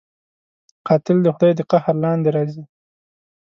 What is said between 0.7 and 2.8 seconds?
قاتل د خدای د قهر لاندې راځي